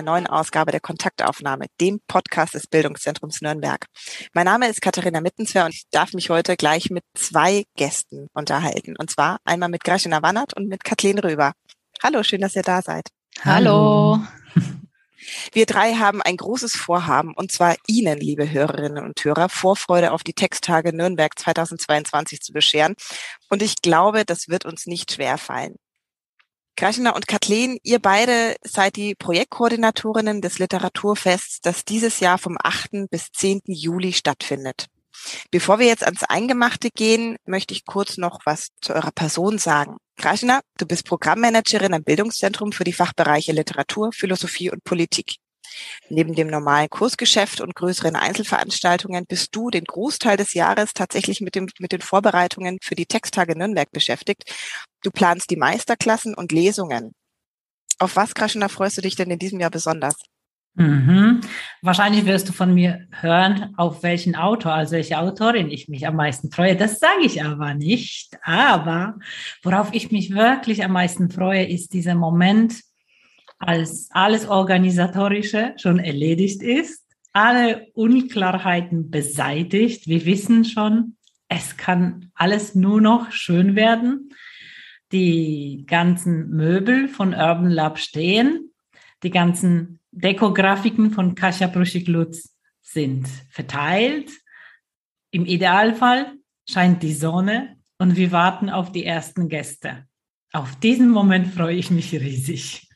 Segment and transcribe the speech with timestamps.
[0.00, 3.84] Einer neuen Ausgabe der Kontaktaufnahme, dem Podcast des Bildungszentrums Nürnberg.
[4.32, 8.96] Mein Name ist Katharina Mittenswer und ich darf mich heute gleich mit zwei Gästen unterhalten.
[8.96, 11.52] Und zwar einmal mit Graschina Wannert und mit Kathleen Röber.
[12.02, 13.08] Hallo, schön, dass ihr da seid.
[13.44, 14.20] Hallo.
[15.52, 20.22] Wir drei haben ein großes Vorhaben, und zwar Ihnen, liebe Hörerinnen und Hörer, Vorfreude auf
[20.22, 22.94] die Texttage Nürnberg 2022 zu bescheren.
[23.50, 25.36] Und ich glaube, das wird uns nicht schwer
[26.76, 33.10] Graschina und Kathleen, ihr beide seid die Projektkoordinatorinnen des Literaturfests, das dieses Jahr vom 8.
[33.10, 33.62] bis 10.
[33.66, 34.86] Juli stattfindet.
[35.50, 39.96] Bevor wir jetzt ans Eingemachte gehen, möchte ich kurz noch was zu eurer Person sagen.
[40.16, 45.36] Graschina, du bist Programmmanagerin am Bildungszentrum für die Fachbereiche Literatur, Philosophie und Politik.
[46.08, 51.54] Neben dem normalen Kursgeschäft und größeren Einzelveranstaltungen bist du den Großteil des Jahres tatsächlich mit,
[51.54, 54.44] dem, mit den Vorbereitungen für die Texttage Nürnberg beschäftigt.
[55.02, 57.12] Du planst die Meisterklassen und Lesungen.
[57.98, 60.16] Auf was, Kraschner, freust du dich denn in diesem Jahr besonders?
[60.74, 61.40] Mhm.
[61.82, 66.16] Wahrscheinlich wirst du von mir hören, auf welchen Autor, also welche Autorin ich mich am
[66.16, 66.76] meisten freue.
[66.76, 68.38] Das sage ich aber nicht.
[68.42, 69.18] Aber
[69.62, 72.80] worauf ich mich wirklich am meisten freue, ist dieser Moment,
[73.60, 80.08] als alles Organisatorische schon erledigt ist, alle Unklarheiten beseitigt.
[80.08, 81.16] Wir wissen schon,
[81.48, 84.30] es kann alles nur noch schön werden.
[85.12, 88.72] Die ganzen Möbel von Urban Lab stehen,
[89.22, 94.30] die ganzen Dekografiken von Kasia Pruschik-Lutz sind verteilt.
[95.30, 96.32] Im Idealfall
[96.68, 100.06] scheint die Sonne und wir warten auf die ersten Gäste.
[100.52, 102.89] Auf diesen Moment freue ich mich riesig.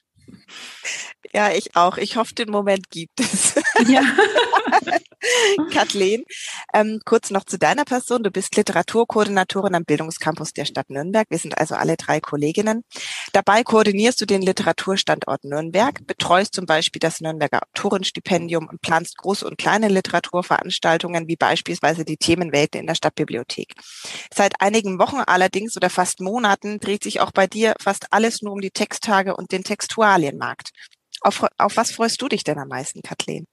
[1.35, 1.97] Ja, ich auch.
[1.97, 3.55] Ich hoffe, den Moment gibt es.
[3.89, 4.03] Ja.
[5.73, 6.25] Kathleen,
[6.73, 8.23] ähm, kurz noch zu deiner Person.
[8.23, 11.27] Du bist Literaturkoordinatorin am Bildungscampus der Stadt Nürnberg.
[11.31, 12.85] Wir sind also alle drei Kolleginnen.
[13.33, 19.47] Dabei koordinierst du den Literaturstandort Nürnberg, betreust zum Beispiel das Nürnberger Autorenstipendium und planst große
[19.47, 23.75] und kleine Literaturveranstaltungen, wie beispielsweise die Themenwelten in der Stadtbibliothek.
[24.33, 28.53] Seit einigen Wochen allerdings oder fast Monaten dreht sich auch bei dir fast alles nur
[28.53, 30.71] um die Texttage und den Textualienmarkt.
[31.25, 33.47] Auf, auf was freust du dich denn am meisten, Kathleen?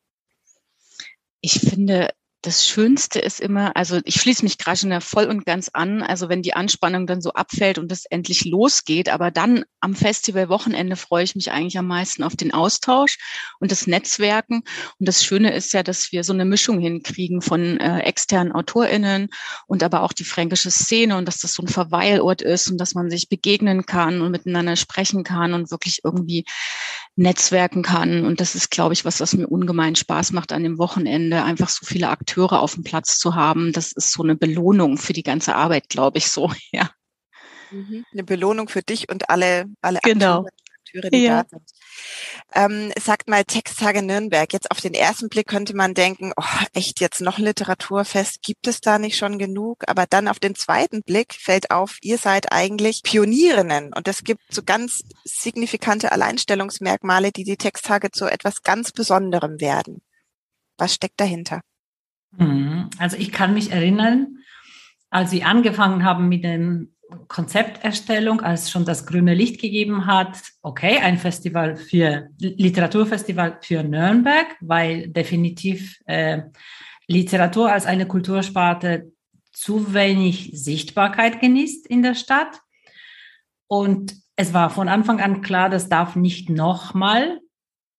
[1.40, 2.10] Ich finde,
[2.44, 6.42] das Schönste ist immer, also ich schließe mich gerade voll und ganz an, also wenn
[6.42, 11.36] die Anspannung dann so abfällt und es endlich losgeht, aber dann am Festivalwochenende freue ich
[11.36, 13.18] mich eigentlich am meisten auf den Austausch
[13.60, 14.64] und das Netzwerken.
[15.00, 19.30] Und das Schöne ist ja, dass wir so eine Mischung hinkriegen von äh, externen AutorInnen
[19.68, 22.96] und aber auch die fränkische Szene und dass das so ein Verweilort ist und dass
[22.96, 26.46] man sich begegnen kann und miteinander sprechen kann und wirklich irgendwie
[27.16, 28.26] netzwerken kann.
[28.26, 31.70] Und das ist, glaube ich, was, was mir ungemein Spaß macht an dem Wochenende, einfach
[31.70, 33.72] so viele Akteure auf dem Platz zu haben.
[33.72, 36.90] Das ist so eine Belohnung für die ganze Arbeit, glaube ich, so, ja.
[37.72, 38.06] Mhm.
[38.12, 40.46] Eine Belohnung für dich und alle, alle genau.
[40.92, 41.44] Akteure, die ja.
[41.44, 41.72] da sind.
[42.54, 44.52] Ähm, sagt mal Texttage Nürnberg.
[44.52, 48.68] Jetzt auf den ersten Blick könnte man denken, oh, echt jetzt noch ein Literaturfest, gibt
[48.68, 49.84] es da nicht schon genug?
[49.88, 54.42] Aber dann auf den zweiten Blick fällt auf, ihr seid eigentlich Pionierinnen und es gibt
[54.50, 60.02] so ganz signifikante Alleinstellungsmerkmale, die die Texttage zu etwas ganz Besonderem werden.
[60.78, 61.62] Was steckt dahinter?
[62.38, 62.90] Mhm.
[62.98, 64.38] Also ich kann mich erinnern,
[65.10, 66.94] als wir angefangen haben mit den
[67.28, 74.48] Konzepterstellung, als schon das grüne Licht gegeben hat, okay, ein Festival für Literaturfestival für Nürnberg,
[74.62, 76.44] weil definitiv äh,
[77.08, 79.12] Literatur als eine Kultursparte
[79.52, 82.62] zu wenig Sichtbarkeit genießt in der Stadt.
[83.68, 87.42] Und es war von Anfang an klar, das darf nicht nochmal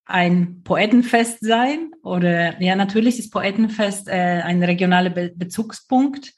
[0.04, 1.90] ein Poetenfest sein.
[2.02, 6.34] Oder ja, natürlich ist Poetenfest äh, ein regionaler Be Bezugspunkt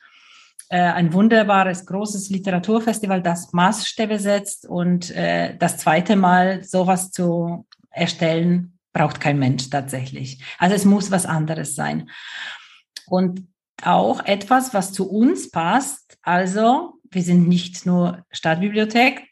[0.75, 7.67] äh, ein wunderbares, großes Literaturfestival, das Maßstäbe setzt und äh, das zweite Mal sowas zu
[7.91, 10.43] erstellen, braucht kein Mensch tatsächlich.
[10.59, 12.11] Also es muss was anderes sein.
[13.07, 13.47] Und
[13.83, 16.17] auch etwas, was zu uns passt.
[16.23, 19.29] Also wir sind nicht nur Stadtbibliothek,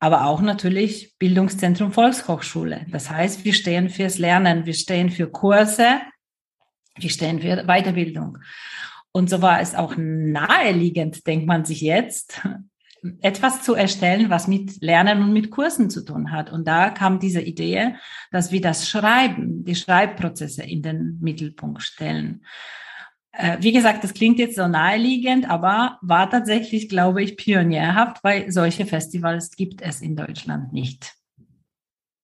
[0.00, 2.86] aber auch natürlich Bildungszentrum Volkshochschule.
[2.90, 6.00] Das heißt, wir stehen fürs Lernen, wir stehen für Kurse,
[6.96, 8.38] wir stehen für Weiterbildung.
[9.12, 12.40] Und so war es auch naheliegend, denkt man sich jetzt,
[13.20, 16.50] etwas zu erstellen, was mit Lernen und mit Kursen zu tun hat.
[16.50, 17.94] Und da kam diese Idee,
[18.30, 22.44] dass wir das Schreiben, die Schreibprozesse in den Mittelpunkt stellen.
[23.32, 28.50] Äh, wie gesagt, das klingt jetzt so naheliegend, aber war tatsächlich, glaube ich, pionierhaft, weil
[28.50, 31.14] solche Festivals gibt es in Deutschland nicht.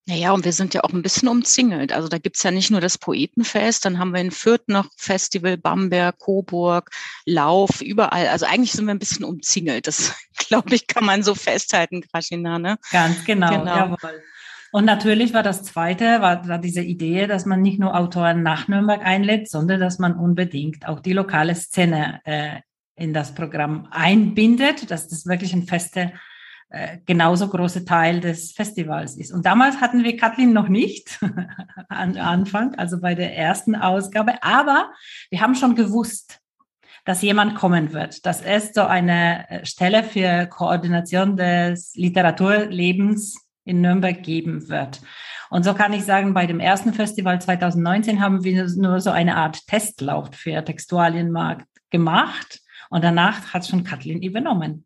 [0.08, 1.92] Naja, und wir sind ja auch ein bisschen umzingelt.
[1.92, 5.56] Also da gibt's ja nicht nur das Poetenfest, dann haben wir in Fürth noch Festival,
[5.56, 6.90] Bamberg, Coburg,
[7.24, 8.28] Lauf, überall.
[8.28, 9.88] Also eigentlich sind wir ein bisschen umzingelt.
[9.88, 10.14] Das,
[10.48, 12.78] glaube ich, kann man so festhalten, Kraschina, ne?
[12.92, 13.76] Ganz genau, genau.
[13.76, 14.22] jawohl.
[14.72, 18.68] Und natürlich war das zweite, war, war diese Idee, dass man nicht nur Autoren nach
[18.68, 22.60] Nürnberg einlädt, sondern dass man unbedingt auch die lokale Szene äh,
[22.94, 26.12] in das Programm einbindet, dass das wirklich ein feste
[26.68, 29.32] äh, genauso große Teil des Festivals ist.
[29.32, 31.20] Und damals hatten wir Kathleen noch nicht
[31.88, 34.90] an Anfang, also bei der ersten Ausgabe, aber
[35.30, 36.40] wir haben schon gewusst,
[37.04, 43.82] dass jemand kommen wird, dass es so eine äh, Stelle für Koordination des Literaturlebens in
[43.82, 45.02] Nürnberg geben wird.
[45.50, 49.36] Und so kann ich sagen, bei dem ersten Festival 2019 haben wir nur so eine
[49.36, 52.60] Art Testlauf für Textualienmarkt gemacht.
[52.88, 54.85] Und danach hat schon Kathleen übernommen.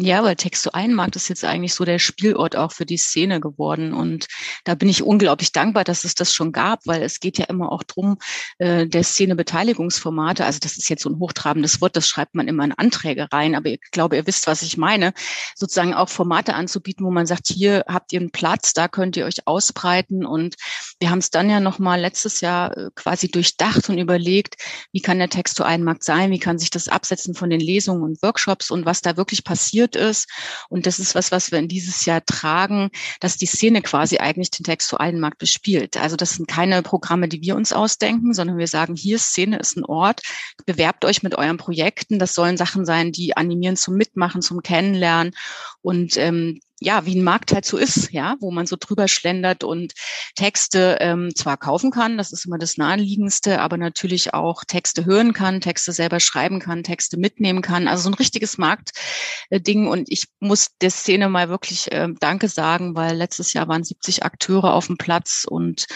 [0.00, 3.92] Ja, weil Texto Einmarkt ist jetzt eigentlich so der Spielort auch für die Szene geworden.
[3.92, 4.28] Und
[4.62, 7.72] da bin ich unglaublich dankbar, dass es das schon gab, weil es geht ja immer
[7.72, 8.16] auch drum,
[8.58, 12.46] äh, der Szene Beteiligungsformate, also das ist jetzt so ein hochtrabendes Wort, das schreibt man
[12.46, 15.12] immer in Anträge rein, aber ich glaube, ihr wisst, was ich meine,
[15.56, 19.26] sozusagen auch Formate anzubieten, wo man sagt, hier habt ihr einen Platz, da könnt ihr
[19.26, 20.24] euch ausbreiten.
[20.24, 20.54] Und
[21.00, 24.56] wir haben es dann ja nochmal letztes Jahr äh, quasi durchdacht und überlegt,
[24.92, 28.22] wie kann der Texto Einmarkt sein, wie kann sich das absetzen von den Lesungen und
[28.22, 30.28] Workshops und was da wirklich passiert ist.
[30.68, 32.90] Und das ist was, was wir in dieses Jahr tragen,
[33.20, 35.96] dass die Szene quasi eigentlich den textualen Markt bespielt.
[35.96, 39.76] Also das sind keine Programme, die wir uns ausdenken, sondern wir sagen, hier Szene ist
[39.76, 40.22] ein Ort,
[40.66, 42.18] bewerbt euch mit euren Projekten.
[42.18, 45.34] Das sollen Sachen sein, die animieren zum Mitmachen, zum Kennenlernen.
[45.80, 49.64] Und ähm, ja, wie ein Markt halt so ist, ja, wo man so drüber schlendert
[49.64, 49.94] und
[50.36, 55.32] Texte ähm, zwar kaufen kann, das ist immer das Naheliegendste, aber natürlich auch Texte hören
[55.32, 57.88] kann, Texte selber schreiben kann, Texte mitnehmen kann.
[57.88, 59.88] Also so ein richtiges Marktding.
[59.88, 64.22] Und ich muss der Szene mal wirklich äh, Danke sagen, weil letztes Jahr waren 70
[64.22, 65.86] Akteure auf dem Platz und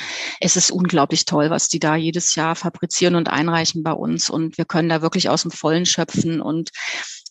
[0.40, 4.29] es ist unglaublich toll, was die da jedes Jahr fabrizieren und einreichen bei uns.
[4.29, 6.70] Und wir können da wirklich aus dem Vollen schöpfen und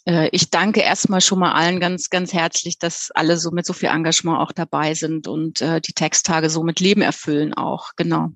[0.05, 3.89] ich danke erstmal schon mal allen ganz, ganz herzlich, dass alle so mit so viel
[3.89, 8.29] Engagement auch dabei sind und äh, die Texttage so mit Leben erfüllen auch, genau.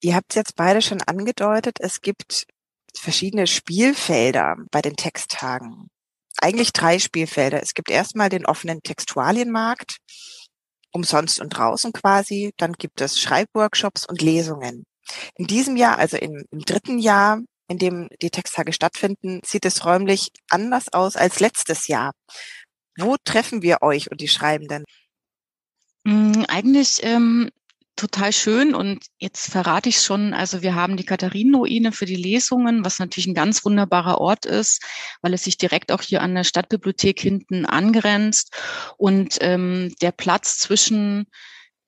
[0.00, 2.46] Ihr habt es jetzt beide schon angedeutet, es gibt
[2.94, 5.88] verschiedene Spielfelder bei den Texttagen.
[6.38, 7.62] Eigentlich drei Spielfelder.
[7.62, 9.98] Es gibt erstmal den offenen Textualienmarkt,
[10.92, 12.52] umsonst und draußen quasi.
[12.56, 14.84] Dann gibt es Schreibworkshops und Lesungen.
[15.36, 19.84] In diesem Jahr, also im, im dritten Jahr, in dem die Texttage stattfinden, sieht es
[19.84, 22.12] räumlich anders aus als letztes Jahr.
[22.96, 24.84] Wo treffen wir euch und die Schreibenden?
[26.04, 27.50] Mm, eigentlich ähm,
[27.96, 32.84] total schön und jetzt verrate ich schon, also wir haben die Katharinenruine für die Lesungen,
[32.84, 34.82] was natürlich ein ganz wunderbarer Ort ist,
[35.22, 38.54] weil es sich direkt auch hier an der Stadtbibliothek hinten angrenzt
[38.96, 41.26] und ähm, der Platz zwischen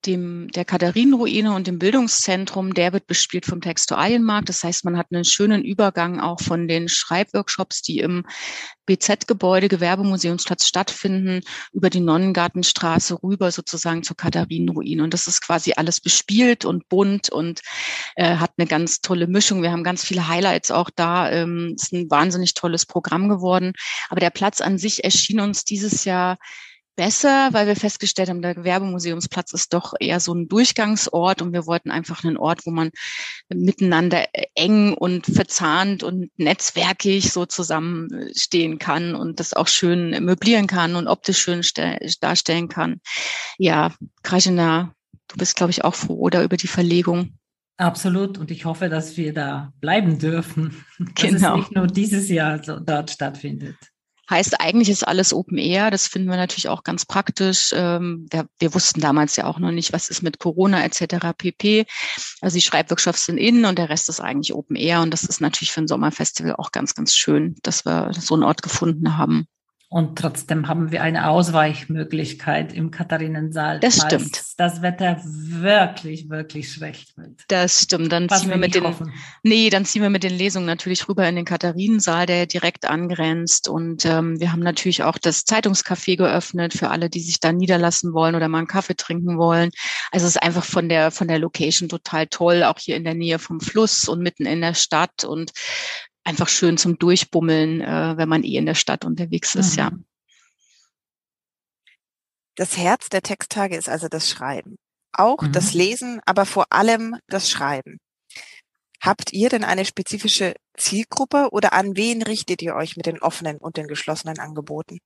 [0.07, 4.49] dem, der Katharinenruine und dem Bildungszentrum, der wird bespielt vom Textualienmarkt.
[4.49, 8.25] Das heißt, man hat einen schönen Übergang auch von den Schreibworkshops, die im
[8.87, 11.41] BZ-Gebäude, Gewerbemuseumsplatz stattfinden,
[11.73, 15.03] über die Nonnengartenstraße rüber sozusagen zur Katharinenruine.
[15.03, 17.61] Und das ist quasi alles bespielt und bunt und
[18.15, 19.63] äh, hat eine ganz tolle Mischung.
[19.63, 21.31] Wir haben ganz viele Highlights auch da.
[21.31, 23.73] Ähm, ist ein wahnsinnig tolles Programm geworden.
[24.09, 26.39] Aber der Platz an sich erschien uns dieses Jahr
[26.97, 31.67] besser, weil wir festgestellt haben, der Gewerbemuseumsplatz ist doch eher so ein Durchgangsort und wir
[31.67, 32.91] wollten einfach einen Ort, wo man
[33.49, 40.97] miteinander eng und verzahnt und netzwerkig so zusammenstehen kann und das auch schön möblieren kann
[40.97, 41.61] und optisch schön
[42.21, 43.01] darstellen kann.
[43.59, 44.93] Ja, Krajina,
[45.29, 47.39] du bist, glaube ich, auch froh oder über die Verlegung.
[47.79, 48.39] Absolut.
[48.39, 50.85] Und ich hoffe, dass wir da bleiben dürfen.
[50.99, 51.55] Dass genau.
[51.55, 53.77] es nicht nur dieses Jahr so dort stattfindet.
[54.29, 55.91] Heißt, eigentlich ist alles Open Air.
[55.91, 57.73] Das finden wir natürlich auch ganz praktisch.
[57.75, 61.33] Ähm, wir, wir wussten damals ja auch noch nicht, was ist mit Corona etc.
[61.37, 61.87] pp.
[62.41, 65.03] Also die Schreibworkshops sind innen und der Rest ist eigentlich Open Air.
[65.03, 68.43] Und das ist natürlich für ein Sommerfestival auch ganz, ganz schön, dass wir so einen
[68.43, 69.47] Ort gefunden haben.
[69.89, 73.79] Und trotzdem haben wir eine Ausweichmöglichkeit im Katharinensaal.
[73.79, 74.43] Das stimmt.
[74.57, 77.43] Das Wetter wirklich, wirklich schlecht wird.
[77.47, 78.11] Das stimmt.
[78.11, 79.13] Dann ziehen wir mit den, hoffen.
[79.45, 83.69] nee, dann ziehen wir mit den Lesungen natürlich rüber in den Katharinensaal, der direkt angrenzt.
[83.69, 88.13] Und ähm, wir haben natürlich auch das Zeitungscafé geöffnet für alle, die sich da niederlassen
[88.13, 89.71] wollen oder mal einen Kaffee trinken wollen.
[90.11, 93.15] Also es ist einfach von der, von der Location total toll, auch hier in der
[93.15, 95.23] Nähe vom Fluss und mitten in der Stadt.
[95.23, 95.53] Und
[96.27, 99.79] einfach schön zum Durchbummeln, äh, wenn man eh in der Stadt unterwegs ist, mhm.
[99.79, 99.91] ja.
[102.57, 104.77] Das Herz der Texttage ist also das Schreiben.
[105.13, 105.53] Auch mhm.
[105.53, 107.99] das Lesen, aber vor allem das Schreiben.
[109.01, 113.59] Habt ihr denn eine spezifische Zielgruppe oder an wen richtet ihr euch mit den offenen
[113.59, 114.99] und den geschlossenen Angeboten?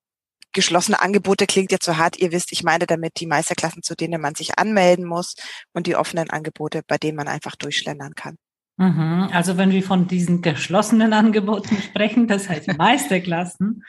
[0.53, 4.21] Geschlossene Angebote klingt jetzt so hart, ihr wisst, ich meine damit die Meisterklassen, zu denen
[4.21, 5.35] man sich anmelden muss
[5.73, 8.37] und die offenen Angebote, bei denen man einfach durchschlendern kann.
[8.81, 9.29] Mhm.
[9.31, 13.85] Also wenn wir von diesen geschlossenen Angeboten sprechen, das heißt Meisterklassen,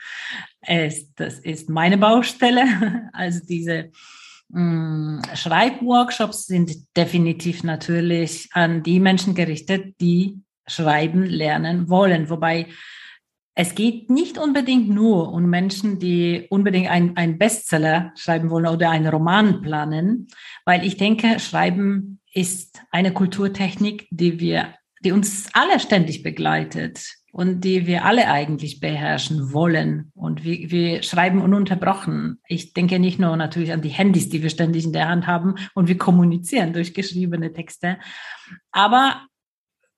[0.66, 2.64] ist, das ist meine Baustelle.
[3.14, 3.90] Also diese
[4.50, 12.28] mh, mm, Schreibworkshops sind definitiv natürlich an die Menschen gerichtet, die schreiben lernen wollen.
[12.28, 12.66] Wobei
[13.54, 18.90] es geht nicht unbedingt nur um Menschen, die unbedingt ein, ein Bestseller schreiben wollen oder
[18.90, 20.28] einen Roman planen,
[20.66, 27.62] weil ich denke, Schreiben ist eine Kulturtechnik, die wir die uns alle ständig begleitet und
[27.62, 30.12] die wir alle eigentlich beherrschen wollen.
[30.14, 32.40] Und wir, wir schreiben ununterbrochen.
[32.46, 35.54] Ich denke nicht nur natürlich an die Handys, die wir ständig in der Hand haben
[35.74, 37.98] und wir kommunizieren durch geschriebene Texte,
[38.70, 39.26] aber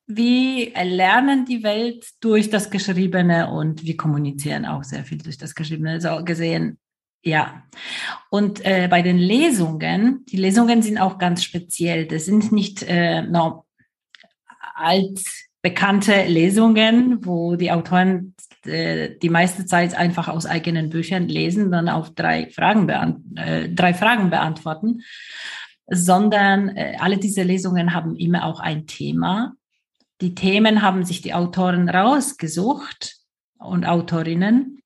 [0.06, 5.54] wir lernen die Welt durch das Geschriebene und wir kommunizieren auch sehr viel durch das
[5.54, 6.00] Geschriebene.
[6.00, 6.78] So gesehen,
[7.22, 7.62] ja.
[8.28, 12.06] Und äh, bei den Lesungen, die Lesungen sind auch ganz speziell.
[12.06, 13.22] Das sind nicht äh,
[14.74, 18.34] altbekannte Lesungen, wo die Autoren
[18.66, 22.88] äh, die meiste Zeit einfach aus eigenen Büchern lesen, dann auf drei Fragen,
[23.36, 25.02] äh, drei Fragen beantworten,
[25.86, 29.54] sondern äh, alle diese Lesungen haben immer auch ein Thema.
[30.20, 33.16] Die Themen haben sich die Autoren rausgesucht
[33.58, 34.80] und Autorinnen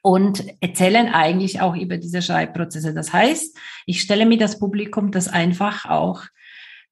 [0.00, 2.94] und erzählen eigentlich auch über diese Schreibprozesse.
[2.94, 3.56] Das heißt,
[3.86, 6.22] ich stelle mir das Publikum, das einfach auch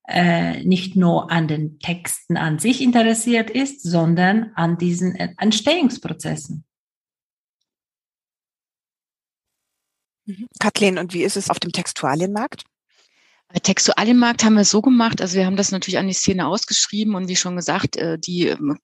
[0.07, 6.65] äh, nicht nur an den Texten an sich interessiert ist, sondern an diesen Entstehungsprozessen.
[10.25, 10.47] Mhm.
[10.59, 12.63] Kathleen, und wie ist es auf dem Textualienmarkt?
[13.61, 17.27] Textualienmarkt haben wir so gemacht, also wir haben das natürlich an die Szene ausgeschrieben und
[17.27, 18.79] wie schon gesagt, äh, die ähm,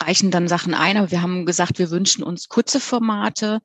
[0.00, 3.60] reichen dann Sachen ein, aber wir haben gesagt, wir wünschen uns kurze Formate,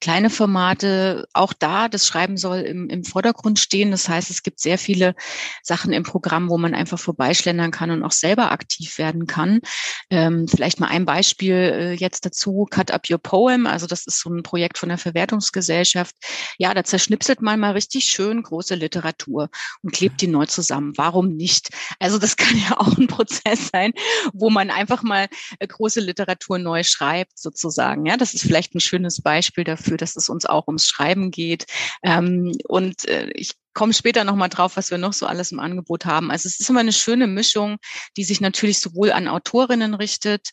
[0.00, 1.26] kleine Formate.
[1.32, 3.90] Auch da, das Schreiben soll im, im Vordergrund stehen.
[3.90, 5.14] Das heißt, es gibt sehr viele
[5.62, 9.60] Sachen im Programm, wo man einfach vorbeischlendern kann und auch selber aktiv werden kann.
[10.10, 13.66] Ähm, vielleicht mal ein Beispiel äh, jetzt dazu, Cut Up Your Poem.
[13.66, 16.14] Also das ist so ein Projekt von der Verwertungsgesellschaft.
[16.58, 19.48] Ja, da zerschnipselt man mal richtig schön große Literatur
[19.82, 20.92] und klebt die neu zusammen.
[20.96, 21.70] Warum nicht?
[21.98, 23.92] Also das kann ja auch ein Prozess sein,
[24.32, 25.28] wo man einfach mal
[25.66, 28.06] große Literatur neu schreibt, sozusagen.
[28.06, 31.66] Ja, das ist vielleicht ein schönes Beispiel dafür, dass es uns auch ums Schreiben geht.
[32.02, 36.06] Ähm, und äh, ich komme später nochmal drauf, was wir noch so alles im Angebot
[36.06, 36.30] haben.
[36.30, 37.78] Also es ist immer eine schöne Mischung,
[38.16, 40.50] die sich natürlich sowohl an Autorinnen richtet,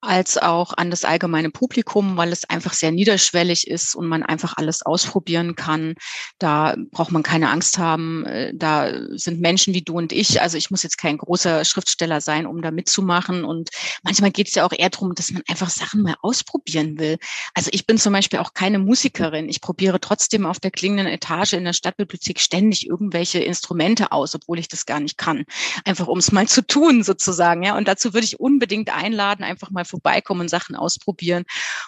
[0.00, 4.54] als auch an das allgemeine Publikum, weil es einfach sehr niederschwellig ist und man einfach
[4.56, 5.94] alles ausprobieren kann.
[6.38, 8.24] Da braucht man keine Angst haben.
[8.24, 10.40] Äh, da sind Menschen wie du und ich.
[10.40, 13.44] Also ich muss jetzt kein großer Schriftsteller sein, um da mitzumachen.
[13.44, 13.70] Und
[14.04, 17.18] manchmal geht es ja auch eher darum, dass man einfach Sachen mal ausprobieren will.
[17.54, 19.48] Also ich bin zum Beispiel auch keine Musikerin.
[19.48, 24.60] Ich probiere trotzdem auf der klingenden Etage in der Stadtbibliothek ständig irgendwelche Instrumente aus, obwohl
[24.60, 25.44] ich das gar nicht kann.
[25.84, 27.64] Einfach um es mal zu tun sozusagen.
[27.64, 31.44] Ja, und dazu würde ich unbedingt einladen, einfach mal vorbeikommen Sachen ausprobieren.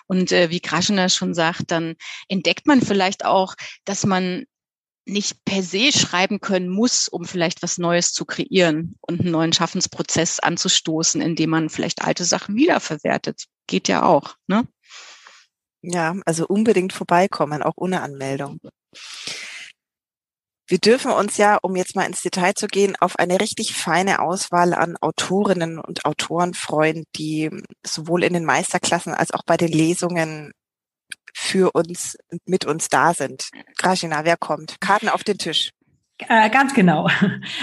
[0.06, 1.94] Und äh, wie Kraschner schon sagt, dann
[2.28, 3.54] entdeckt man vielleicht auch,
[3.84, 4.44] dass man
[5.06, 9.52] nicht per se schreiben können muss, um vielleicht was Neues zu kreieren und einen neuen
[9.52, 13.44] Schaffensprozess anzustoßen, indem man vielleicht alte Sachen wiederverwertet.
[13.66, 14.66] Geht ja auch, ne?
[15.82, 18.60] Ja, also unbedingt vorbeikommen, auch ohne Anmeldung.
[20.70, 24.20] Wir dürfen uns ja, um jetzt mal ins Detail zu gehen, auf eine richtig feine
[24.20, 27.50] Auswahl an Autorinnen und Autoren freuen, die
[27.84, 30.52] sowohl in den Meisterklassen als auch bei den Lesungen
[31.34, 33.48] für uns, mit uns da sind.
[33.78, 34.80] Grajina, wer kommt?
[34.80, 35.70] Karten auf den Tisch.
[36.28, 37.08] Äh, ganz genau.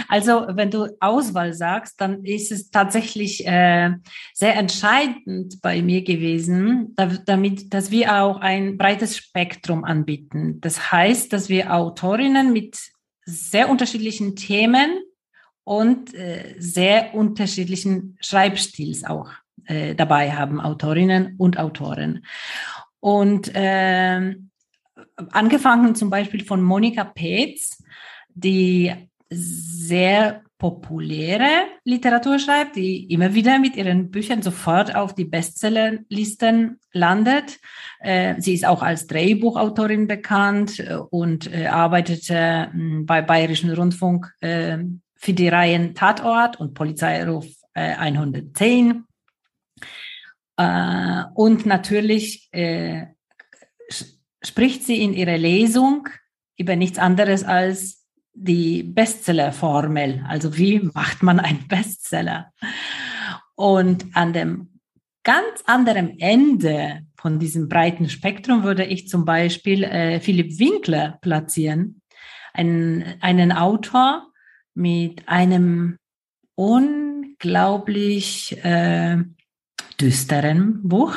[0.10, 3.92] Also wenn du Auswahl sagst, dann ist es tatsächlich äh,
[4.34, 10.60] sehr entscheidend bei mir gewesen, da, damit, dass wir auch ein breites Spektrum anbieten.
[10.60, 12.78] Das heißt, dass wir Autorinnen mit
[13.28, 15.02] sehr unterschiedlichen Themen
[15.66, 19.30] und äh, sehr unterschiedlichen Schreibstils auch
[19.66, 22.26] äh, dabei haben, Autorinnen und Autoren.
[23.02, 24.36] Und äh,
[25.32, 27.84] angefangen zum Beispiel von Monika Petz,
[28.30, 28.94] die
[29.30, 37.60] sehr populäre Literatur schreibt, die immer wieder mit ihren Büchern sofort auf die Bestsellerlisten landet.
[38.00, 42.72] Äh, sie ist auch als Drehbuchautorin bekannt äh, und äh, arbeitete
[43.04, 49.04] bei Bayerischen Rundfunk für die Reihen Tatort und Polizeiruf 110.
[50.58, 52.50] Und natürlich
[54.44, 56.08] spricht sie in ihrer Lesung
[56.58, 58.07] über nichts anderes als
[58.40, 60.24] die Bestseller-Formel.
[60.28, 62.52] Also wie macht man einen Bestseller?
[63.56, 64.80] Und an dem
[65.24, 72.02] ganz anderen Ende von diesem breiten Spektrum würde ich zum Beispiel äh, Philipp Winkler platzieren,
[72.54, 74.28] einen, einen Autor
[74.74, 75.98] mit einem
[76.56, 79.18] unglaublich äh,
[80.00, 81.16] düsteren Buch.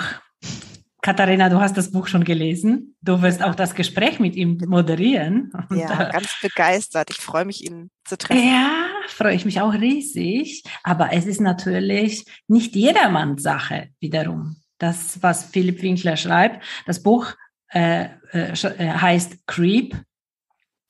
[1.02, 2.96] Katharina, du hast das Buch schon gelesen.
[3.00, 5.50] Du wirst auch das Gespräch mit ihm moderieren.
[5.70, 7.10] Ja, äh, ganz begeistert.
[7.10, 8.46] Ich freue mich, ihn zu treffen.
[8.46, 10.62] Ja, freue ich mich auch riesig.
[10.82, 14.56] Aber es ist natürlich nicht jedermanns Sache wiederum.
[14.78, 17.34] Das, was Philipp Winkler schreibt, das Buch
[17.72, 19.96] äh, äh, äh heißt Creep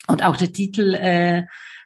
[0.08, 1.38] und auch der Titel äh,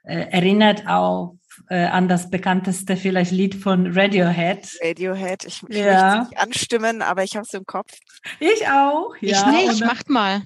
[0.05, 1.37] äh, erinnert auf
[1.69, 4.69] äh, an das bekannteste vielleicht Lied von Radiohead.
[4.83, 6.17] Radiohead, ich, ich ja.
[6.17, 7.93] möchte nicht anstimmen, aber ich habe es im Kopf.
[8.41, 9.51] Ich auch, ja.
[9.51, 10.43] Ich nicht, macht mal.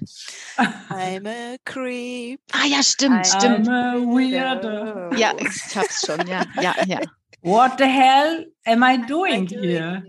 [0.89, 2.41] I'm a creep.
[2.51, 3.67] Ah ja, stimmt, I'm stimmt.
[3.67, 5.15] I'm a weirdo.
[5.15, 6.99] Ja, ich hab's schon, ja, ja, ja.
[7.41, 10.03] What the hell am I doing here?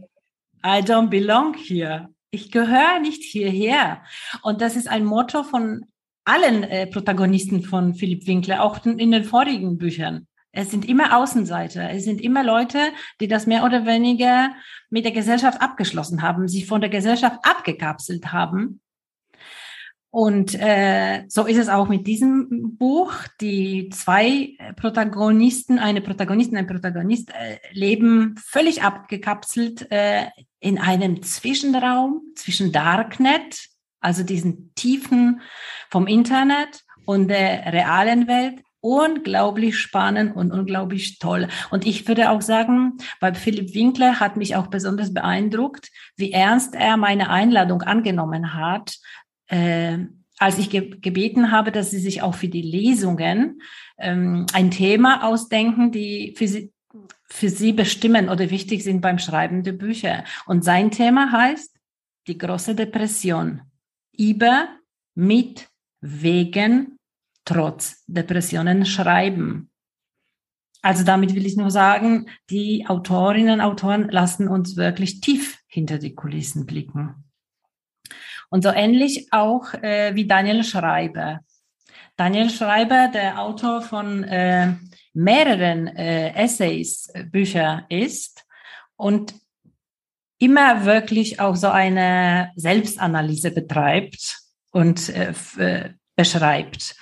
[0.65, 2.09] I don't belong here.
[2.33, 4.03] Ich gehöre nicht hierher.
[4.43, 5.87] Und das ist ein Motto von
[6.25, 10.27] allen äh, Protagonisten von Philipp Winkler, auch in den vorigen Büchern.
[10.53, 11.91] Es sind immer Außenseiter.
[11.91, 12.79] Es sind immer Leute,
[13.21, 14.51] die das mehr oder weniger
[14.89, 18.81] mit der Gesellschaft abgeschlossen haben, sich von der Gesellschaft abgekapselt haben.
[20.13, 23.13] Und äh, so ist es auch mit diesem Buch.
[23.41, 30.27] Die zwei Protagonisten, eine Protagonistin, ein Protagonist, äh, leben völlig abgekapselt äh,
[30.59, 33.69] in einem Zwischenraum zwischen Darknet,
[34.01, 35.43] also diesen Tiefen
[35.91, 41.49] vom Internet und der realen Welt unglaublich spannend und unglaublich toll.
[41.71, 46.75] Und ich würde auch sagen, bei Philipp Winkler hat mich auch besonders beeindruckt, wie ernst
[46.75, 48.97] er meine Einladung angenommen hat,
[49.49, 49.99] äh,
[50.39, 53.61] als ich ge gebeten habe, dass sie sich auch für die Lesungen
[53.99, 56.73] ähm, ein Thema ausdenken, die für sie,
[57.25, 60.25] für sie bestimmen oder wichtig sind beim Schreiben der Bücher.
[60.47, 61.77] Und sein Thema heißt
[62.27, 63.61] die große Depression.
[64.17, 64.69] Über,
[65.15, 65.69] mit,
[66.01, 66.99] wegen
[67.45, 69.71] trotz Depressionen schreiben.
[70.83, 75.99] Also damit will ich nur sagen, die Autorinnen und Autoren lassen uns wirklich tief hinter
[75.99, 77.25] die Kulissen blicken.
[78.49, 81.41] Und so ähnlich auch äh, wie Daniel Schreiber.
[82.17, 84.75] Daniel Schreiber, der Autor von äh,
[85.13, 88.45] mehreren äh, Essays, äh, Bücher ist
[88.97, 89.35] und
[90.39, 94.39] immer wirklich auch so eine Selbstanalyse betreibt
[94.71, 96.97] und äh, äh beschreibt.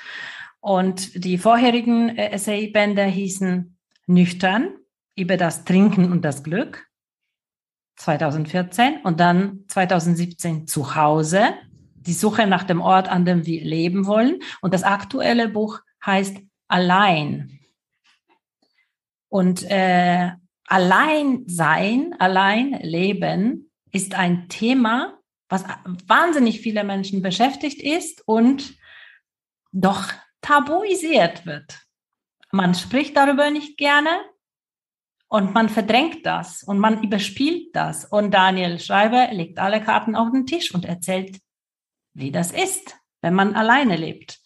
[0.61, 4.75] Und die vorherigen äh, Essaybände hießen Nüchtern
[5.15, 6.87] über das Trinken und das Glück
[7.97, 11.55] 2014 und dann 2017 zu Hause,
[11.95, 14.41] die Suche nach dem Ort, an dem wir leben wollen.
[14.61, 17.59] Und das aktuelle Buch heißt Allein.
[19.29, 20.31] Und äh,
[20.67, 25.19] allein sein, allein leben ist ein Thema,
[25.49, 25.65] was
[26.07, 28.75] wahnsinnig viele Menschen beschäftigt ist und
[29.73, 31.81] doch tabuisiert wird.
[32.51, 34.11] Man spricht darüber nicht gerne
[35.29, 38.05] und man verdrängt das und man überspielt das.
[38.07, 41.39] Und Daniel Schreiber legt alle Karten auf den Tisch und erzählt,
[42.15, 44.41] wie das ist, wenn man alleine lebt.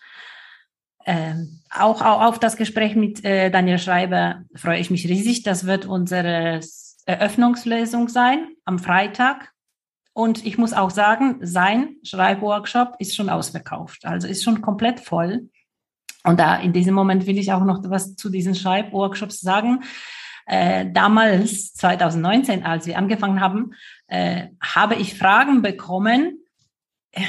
[1.04, 5.42] Ähm, auch, auch, auf das Gespräch mit äh, Daniel Schreiber freue ich mich riesig.
[5.42, 6.60] Das wird unsere
[7.06, 9.52] Eröffnungslesung sein am Freitag.
[10.14, 14.04] Und ich muss auch sagen, sein Schreibworkshop ist schon ausverkauft.
[14.04, 15.48] Also ist schon komplett voll.
[16.24, 19.82] Und da in diesem Moment will ich auch noch was zu diesen Schreibworkshops sagen.
[20.46, 23.72] Äh, damals, 2019, als wir angefangen haben,
[24.08, 26.38] äh, habe ich Fragen bekommen,
[27.12, 27.22] äh,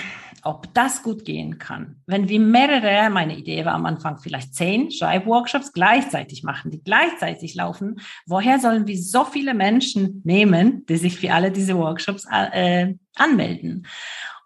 [0.44, 2.02] ob das gut gehen kann.
[2.06, 7.56] Wenn wir mehrere, meine Idee war am Anfang vielleicht zehn Schreibworkshops gleichzeitig machen, die gleichzeitig
[7.56, 12.94] laufen, woher sollen wir so viele Menschen nehmen, die sich für alle diese Workshops äh,
[13.16, 13.88] anmelden?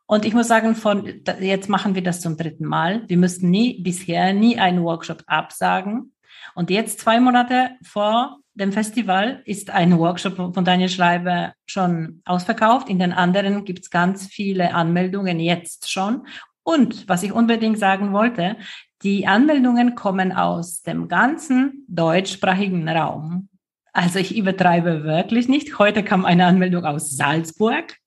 [0.07, 3.03] Und ich muss sagen, von jetzt machen wir das zum dritten Mal.
[3.07, 6.13] Wir müssten nie bisher nie einen Workshop absagen.
[6.55, 12.89] Und jetzt zwei Monate vor dem Festival ist ein Workshop von Daniel Schreiber schon ausverkauft.
[12.89, 16.25] In den anderen gibt es ganz viele Anmeldungen jetzt schon.
[16.63, 18.55] Und was ich unbedingt sagen wollte,
[19.03, 23.49] die Anmeldungen kommen aus dem ganzen deutschsprachigen Raum.
[23.93, 25.77] Also ich übertreibe wirklich nicht.
[25.79, 27.97] Heute kam eine Anmeldung aus Salzburg.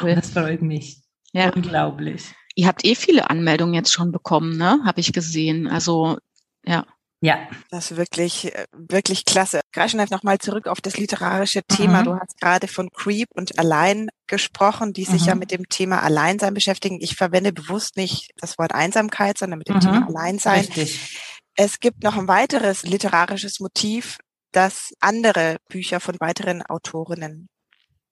[0.00, 0.99] Und das freut mich.
[1.32, 1.52] Ja.
[1.52, 2.34] Unglaublich.
[2.54, 4.80] Ihr habt eh viele Anmeldungen jetzt schon bekommen, ne?
[4.84, 5.68] Habe ich gesehen.
[5.68, 6.18] Also
[6.64, 6.84] ja.
[7.22, 7.38] Ja.
[7.70, 9.60] Das ist wirklich, äh, wirklich klasse.
[9.72, 12.00] Greifen einfach nochmal zurück auf das literarische Thema.
[12.00, 12.04] Mhm.
[12.04, 15.28] Du hast gerade von Creep und Allein gesprochen, die sich mhm.
[15.28, 16.98] ja mit dem Thema Alleinsein beschäftigen.
[17.00, 19.80] Ich verwende bewusst nicht das Wort Einsamkeit, sondern mit dem mhm.
[19.80, 20.60] Thema Alleinsein.
[20.60, 21.18] Richtig.
[21.56, 24.18] es gibt noch ein weiteres literarisches Motiv,
[24.52, 27.48] das andere Bücher von weiteren Autorinnen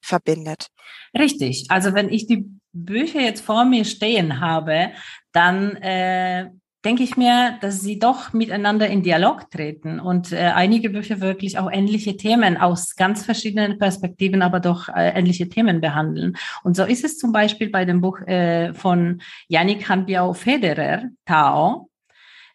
[0.08, 0.68] verbindet.
[1.16, 1.66] Richtig.
[1.68, 4.90] Also wenn ich die Bücher jetzt vor mir stehen habe,
[5.32, 6.50] dann äh,
[6.84, 11.58] denke ich mir, dass sie doch miteinander in Dialog treten und äh, einige Bücher wirklich
[11.58, 16.36] auch ähnliche Themen aus ganz verschiedenen Perspektiven, aber doch äh, ähnliche Themen behandeln.
[16.62, 21.90] Und so ist es zum Beispiel bei dem Buch äh, von Yannick Hanbiao Federer, Tao,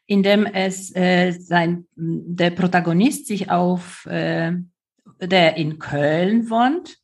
[0.05, 4.53] in dem es äh, sein, der Protagonist sich auf, äh,
[5.21, 6.97] der in Köln wohnt,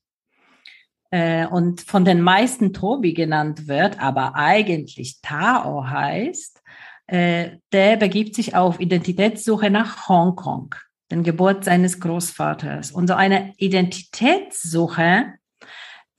[1.12, 6.62] äh, und von den meisten Tobi genannt wird, aber eigentlich Tao heißt,
[7.08, 10.76] äh, der begibt sich auf Identitätssuche nach Hongkong,
[11.12, 12.92] den Geburt seines Großvaters.
[12.92, 15.34] Und so eine Identitätssuche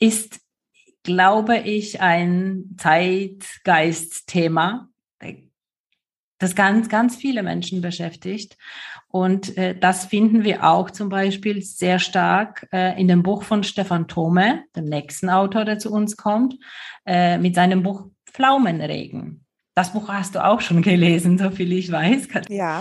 [0.00, 0.40] ist,
[1.03, 4.90] glaube ich, ein Zeitgeistthema,
[6.40, 8.57] das ganz, ganz viele Menschen beschäftigt.
[9.12, 13.64] Und äh, das finden wir auch zum Beispiel sehr stark äh, in dem Buch von
[13.64, 16.55] Stefan Thome, dem nächsten Autor, der zu uns kommt,
[17.05, 19.44] äh, mit seinem Buch Pflaumenregen.
[19.75, 22.29] Das Buch hast du auch schon gelesen, so viel ich weiß.
[22.49, 22.79] Ja.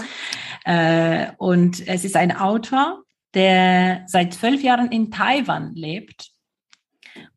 [0.66, 6.30] Äh, und es ist ein Autor, der seit zwölf Jahren in Taiwan lebt.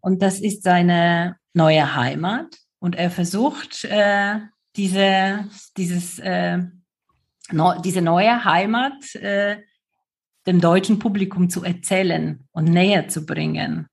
[0.01, 2.59] Und das ist seine neue Heimat.
[2.79, 4.41] Und er versucht, äh,
[4.77, 6.59] diese, dieses äh,
[7.51, 9.59] diese neue Heimat äh,
[10.47, 13.87] dem deutschen Publikum zu erzählen und näher zu bringen.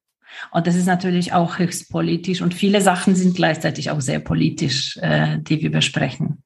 [0.52, 4.98] Und das ist natürlich auch höchst politisch und viele Sachen sind gleichzeitig auch sehr politisch,
[4.98, 6.44] äh, die wir besprechen.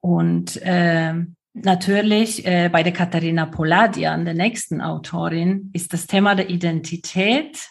[0.00, 1.14] Und äh,
[1.52, 7.66] natürlich bei der Katharina Poladian, der nächsten Autorin, ist das Thema der Identität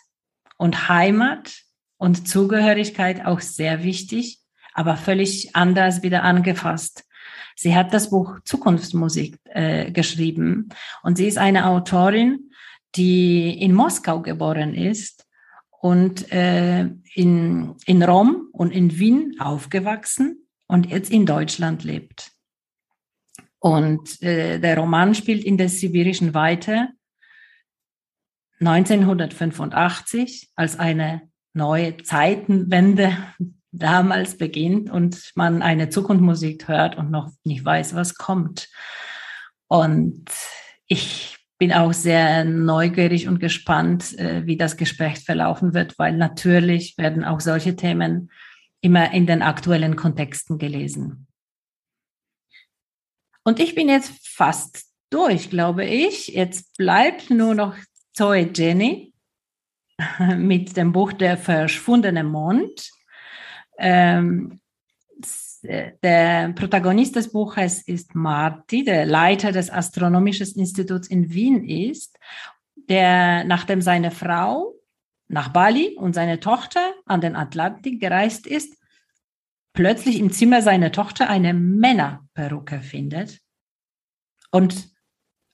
[0.58, 1.54] und Heimat
[1.98, 4.40] und Zugehörigkeit auch sehr wichtig,
[4.74, 7.05] aber völlig anders wieder angefasst.
[7.56, 10.70] Sie hat das Buch Zukunftsmusik äh, geschrieben
[11.04, 12.52] und sie ist eine Autorin,
[12.96, 15.26] die in Moskau geboren ist
[15.82, 22.32] und äh, in, in Rom und in Wien aufgewachsen und jetzt in Deutschland lebt.
[23.60, 26.90] Und äh, der Roman spielt in der sibirischen Weite
[28.60, 33.18] 1985 als eine neue Zeitenwende
[33.78, 38.70] damals beginnt und man eine Zukunftsmusik hört und noch nicht weiß, was kommt.
[39.68, 40.26] Und
[40.88, 46.98] ich bin auch sehr neugierig und gespannt, äh, wie das Gespräch verlaufen wird, weil natürlich
[46.98, 48.30] werden auch solche Themen
[48.82, 51.28] immer in den aktuellen Kontexten gelesen.
[53.44, 56.28] Und ich bin jetzt fast durch, glaube ich.
[56.28, 57.76] Jetzt bleibt nur noch
[58.14, 59.14] Zoe Jenny
[60.38, 62.90] mit dem Buch Der verschwundene Mond.
[63.78, 64.60] Ähm,
[66.04, 72.18] der Protagonist des Buches ist Marty, der Leiter des Astronomischen Instituts in Wien ist,
[72.76, 74.74] der nachdem seine Frau
[75.28, 78.78] nach Bali und seine Tochter an den Atlantik gereist ist,
[79.74, 83.42] plötzlich im Zimmer seiner Tochter eine Männerperücke findet.
[84.52, 84.95] Und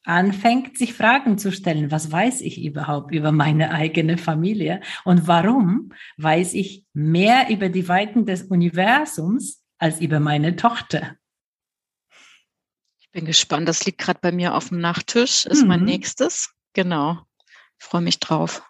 [0.04, 1.92] anfängt, sich Fragen zu stellen.
[1.92, 4.82] Was weiß ich überhaupt über meine eigene Familie?
[5.04, 11.16] Und warum weiß ich mehr über die Weiten des Universums als über meine Tochter?
[13.00, 13.68] Ich bin gespannt.
[13.68, 15.46] Das liegt gerade bei mir auf dem Nachttisch.
[15.46, 15.68] Ist mhm.
[15.68, 16.52] mein nächstes.
[16.74, 17.20] Genau.
[17.80, 18.64] Ich freue mich drauf.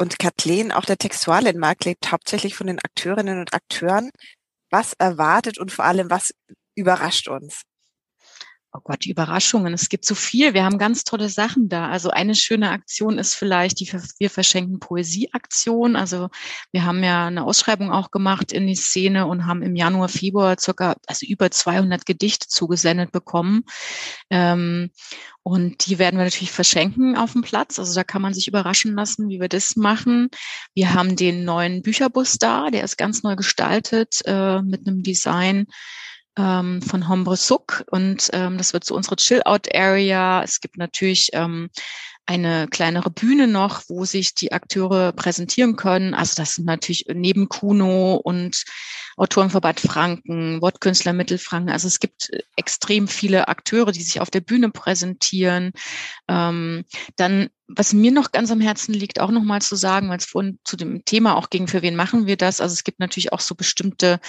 [0.00, 4.10] Und Kathleen, auch der Textualenmarkt lebt hauptsächlich von den Akteurinnen und Akteuren.
[4.70, 6.34] Was erwartet und vor allem, was
[6.74, 7.62] überrascht uns?
[8.76, 9.72] Oh Gott, die Überraschungen.
[9.72, 10.52] Es gibt so viel.
[10.52, 11.90] Wir haben ganz tolle Sachen da.
[11.90, 15.94] Also eine schöne Aktion ist vielleicht die Wir verschenken Poesieaktion.
[15.94, 16.28] Also
[16.72, 20.56] wir haben ja eine Ausschreibung auch gemacht in die Szene und haben im Januar, Februar
[20.58, 23.62] circa, also über 200 Gedichte zugesendet bekommen.
[24.28, 24.90] Ähm,
[25.44, 27.78] und die werden wir natürlich verschenken auf dem Platz.
[27.78, 30.30] Also da kann man sich überraschen lassen, wie wir das machen.
[30.74, 32.70] Wir haben den neuen Bücherbus da.
[32.72, 35.66] Der ist ganz neu gestaltet äh, mit einem Design
[36.36, 40.42] ähm, von Hombre Suck und ähm, das wird so unsere Chill-Out-Area.
[40.42, 41.70] Es gibt natürlich ähm,
[42.26, 46.14] eine kleinere Bühne noch, wo sich die Akteure präsentieren können.
[46.14, 48.64] Also das sind natürlich neben Kuno und
[49.16, 51.70] Autorenverband Franken, Wortkünstler Mittelfranken.
[51.70, 55.72] Also es gibt extrem viele Akteure, die sich auf der Bühne präsentieren.
[56.28, 56.84] Ähm,
[57.16, 60.58] dann was mir noch ganz am Herzen liegt, auch nochmal zu sagen, weil es vorhin
[60.64, 62.60] zu dem Thema auch ging, für wen machen wir das?
[62.60, 64.20] Also es gibt natürlich auch so bestimmte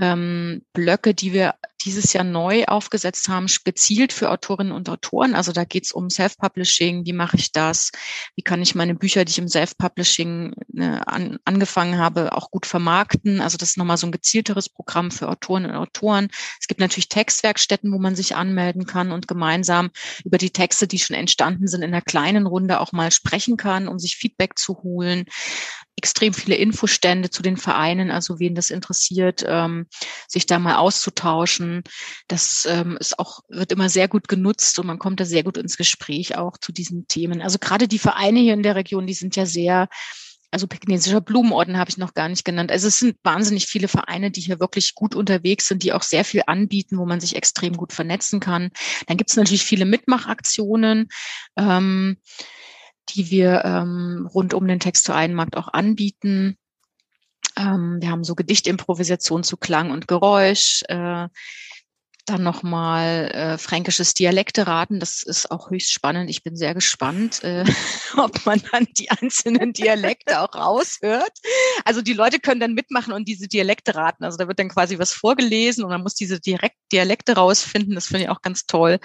[0.00, 5.34] ähm, Blöcke, die wir dieses Jahr neu aufgesetzt haben, gezielt für Autorinnen und Autoren.
[5.34, 7.92] Also da geht es um Self-Publishing, wie mache ich das,
[8.34, 12.66] wie kann ich meine Bücher, die ich im Self-Publishing äh, an, angefangen habe, auch gut
[12.66, 13.40] vermarkten.
[13.40, 16.28] Also das ist nochmal so ein gezielteres Programm für Autorinnen und Autoren.
[16.60, 19.90] Es gibt natürlich Textwerkstätten, wo man sich anmelden kann und gemeinsam
[20.24, 23.88] über die Texte, die schon entstanden sind, in einer kleinen Runde auch mal sprechen kann,
[23.88, 25.26] um sich Feedback zu holen
[25.98, 29.86] extrem viele Infostände zu den Vereinen, also wen das interessiert, ähm,
[30.28, 31.82] sich da mal auszutauschen.
[32.28, 35.58] Das ähm, ist auch, wird immer sehr gut genutzt und man kommt da sehr gut
[35.58, 37.42] ins Gespräch auch zu diesen Themen.
[37.42, 39.88] Also gerade die Vereine hier in der Region, die sind ja sehr
[40.50, 42.72] also Pekinesischer Blumenorden habe ich noch gar nicht genannt.
[42.72, 46.24] Also es sind wahnsinnig viele Vereine, die hier wirklich gut unterwegs sind, die auch sehr
[46.24, 48.70] viel anbieten, wo man sich extrem gut vernetzen kann.
[49.06, 51.08] Dann gibt es natürlich viele Mitmachaktionen.
[51.58, 52.16] Ähm,
[53.14, 56.56] die wir ähm, rund um den Text zu Einmarkt auch anbieten.
[57.56, 60.82] Ähm, wir haben so Gedichtimprovisation zu Klang und Geräusch.
[60.88, 61.28] Äh,
[62.28, 65.00] dann nochmal äh, fränkisches Dialekteraten.
[65.00, 66.30] Das ist auch höchst spannend.
[66.30, 67.64] Ich bin sehr gespannt, äh,
[68.16, 71.32] ob man dann die einzelnen Dialekte auch raushört.
[71.84, 74.24] Also die Leute können dann mitmachen und diese Dialekte raten.
[74.24, 77.94] Also da wird dann quasi was vorgelesen und man muss diese Direkt Dialekte rausfinden.
[77.94, 78.98] Das finde ich auch ganz toll.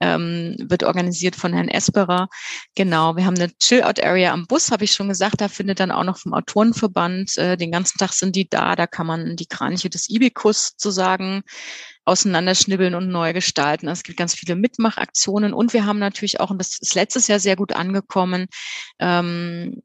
[0.00, 2.28] Ähm, wird organisiert von Herrn Esperer.
[2.74, 3.16] Genau.
[3.16, 5.40] Wir haben eine Chill-Out-Area am Bus, habe ich schon gesagt.
[5.40, 7.36] Da findet dann auch noch vom Autorenverband.
[7.36, 8.76] Äh, den ganzen Tag sind die da.
[8.76, 11.42] Da kann man die Kraniche des Ibikus sozusagen
[12.06, 13.88] auseinanderschnibbeln und neu gestalten.
[13.88, 17.40] Es gibt ganz viele Mitmachaktionen und wir haben natürlich auch, und das ist letztes Jahr
[17.40, 18.46] sehr gut angekommen,
[18.98, 19.82] ähm,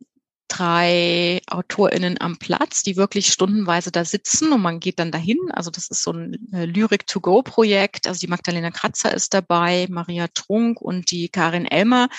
[0.51, 5.37] drei AutorInnen am Platz, die wirklich stundenweise da sitzen und man geht dann dahin.
[5.51, 8.05] Also das ist so ein äh, Lyric-to-Go-Projekt.
[8.05, 12.09] Also die Magdalena Kratzer ist dabei, Maria Trunk und die Karin Elmer.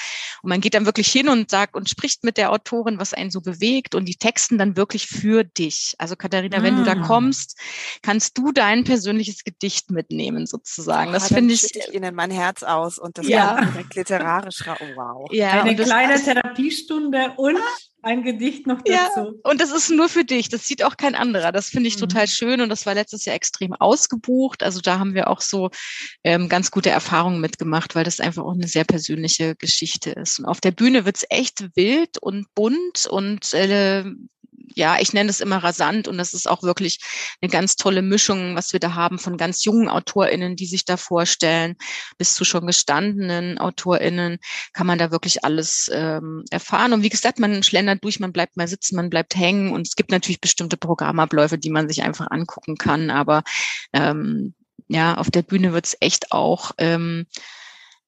[0.42, 3.30] Und man geht dann wirklich hin und sagt und spricht mit der Autorin, was einen
[3.30, 5.94] so bewegt und die Texten dann wirklich für dich.
[5.98, 6.62] Also Katharina, ah.
[6.62, 7.06] wenn du da ah.
[7.06, 7.58] kommst,
[8.00, 11.10] kannst du dein persönliches Gedicht mitnehmen sozusagen.
[11.10, 11.64] Oh, das finde ich.
[11.64, 13.60] ich Ihnen mein Herz aus und das ja.
[13.60, 14.64] direkt literarisch.
[14.66, 15.28] Oh, wow.
[15.32, 17.58] Ja, Eine kleine Therapiestunde und
[18.02, 18.90] ein Gedicht noch dazu.
[18.90, 20.48] Ja, und das ist nur für dich.
[20.48, 21.52] Das sieht auch kein anderer.
[21.52, 22.00] Das finde ich mhm.
[22.00, 24.62] total schön und das war letztes Jahr extrem ausgebucht.
[24.62, 25.70] Also da haben wir auch so
[26.24, 30.40] ähm, ganz gute Erfahrungen mitgemacht, weil das einfach auch eine sehr persönliche Geschichte ist.
[30.40, 34.04] Und auf der Bühne wird's echt wild und bunt und äh,
[34.74, 36.98] ja, ich nenne es immer rasant und das ist auch wirklich
[37.40, 40.96] eine ganz tolle Mischung, was wir da haben von ganz jungen AutorInnen, die sich da
[40.96, 41.76] vorstellen,
[42.18, 44.38] bis zu schon gestandenen AutorInnen,
[44.72, 46.92] kann man da wirklich alles ähm, erfahren.
[46.92, 49.72] Und wie gesagt, man schlendert durch, man bleibt mal sitzen, man bleibt hängen.
[49.72, 53.42] Und es gibt natürlich bestimmte Programmabläufe, die man sich einfach angucken kann, aber
[53.92, 54.54] ähm,
[54.88, 57.26] ja, auf der Bühne wird's echt auch ähm,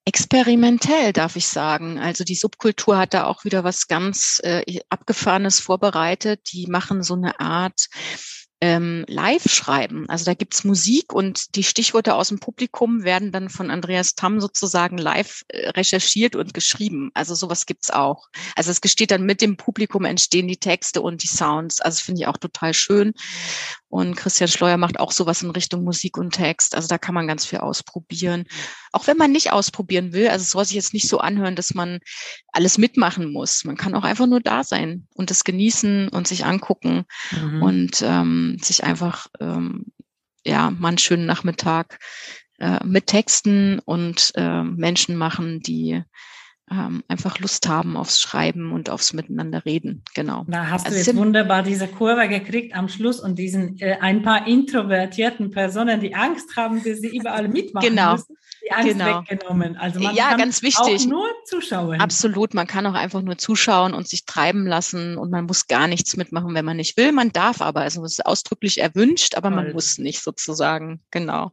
[0.05, 1.99] experimentell, darf ich sagen.
[1.99, 6.41] Also die Subkultur hat da auch wieder was ganz äh, Abgefahrenes vorbereitet.
[6.53, 7.89] Die machen so eine Art
[8.61, 10.09] ähm, live schreiben.
[10.09, 14.41] Also da gibt's Musik und die Stichworte aus dem Publikum werden dann von Andreas Tamm
[14.41, 17.11] sozusagen live äh, recherchiert und geschrieben.
[17.13, 18.29] Also sowas gibt's auch.
[18.57, 21.81] Also es gesteht dann mit dem Publikum entstehen die Texte und die Sounds.
[21.81, 23.13] Also finde ich auch total schön.
[23.95, 26.75] Und Christian Schleuer macht auch sowas in Richtung Musik und Text.
[26.75, 28.45] Also da kann man ganz viel ausprobieren.
[28.91, 31.75] Auch wenn man nicht ausprobieren will, also es soll sich jetzt nicht so anhören, dass
[31.75, 32.01] man
[32.51, 33.63] alles mitmachen muss.
[33.63, 37.63] Man kann auch einfach nur da sein und das genießen und sich angucken mhm.
[37.63, 39.93] und ähm, sich einfach ähm,
[40.45, 42.01] ja mal einen schönen Nachmittag
[42.59, 46.03] äh, mit Texten und äh, Menschen machen, die
[46.71, 50.03] ähm, einfach Lust haben aufs Schreiben und aufs Miteinander reden.
[50.15, 50.45] Genau.
[50.49, 54.23] Da hast also du jetzt wunderbar diese Kurve gekriegt am Schluss und diesen äh, ein
[54.23, 58.13] paar introvertierten Personen, die Angst haben, dass sie überall mitmachen genau.
[58.13, 59.23] müssen die Angst genau.
[59.29, 59.77] weggenommen.
[59.77, 61.03] Also man ja, kann ganz wichtig.
[61.03, 62.01] auch nur zuschauen.
[62.01, 65.87] Absolut, man kann auch einfach nur zuschauen und sich treiben lassen und man muss gar
[65.87, 67.13] nichts mitmachen, wenn man nicht will.
[67.13, 69.65] Man darf aber, also es ist ausdrücklich erwünscht, aber Toll.
[69.65, 71.01] man muss nicht sozusagen.
[71.11, 71.53] Genau.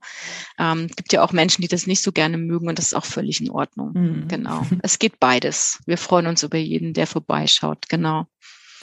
[0.58, 3.06] Ähm, gibt ja auch Menschen, die das nicht so gerne mögen und das ist auch
[3.06, 3.91] völlig in Ordnung.
[3.93, 4.28] Mhm.
[4.28, 4.65] Genau.
[4.84, 5.80] Es geht beides.
[5.86, 7.88] Wir freuen uns über jeden, der vorbeischaut.
[7.88, 8.26] Genau.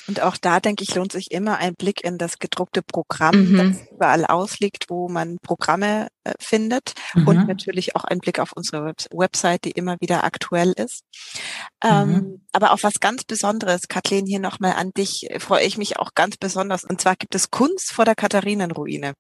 [0.09, 3.57] Und auch da, denke ich, lohnt sich immer ein Blick in das gedruckte Programm, mhm.
[3.59, 6.95] das überall ausliegt, wo man Programme äh, findet.
[7.15, 7.29] Mhm.
[7.29, 11.03] Und natürlich auch ein Blick auf unsere Web Website, die immer wieder aktuell ist.
[11.85, 12.47] Ähm, mhm.
[12.53, 16.15] Aber auf was ganz Besonderes, Kathleen, hier nochmal an dich, äh, freue ich mich auch
[16.15, 16.85] ganz besonders.
[16.85, 19.13] Und zwar gibt es Kunst vor der Katharinenruine.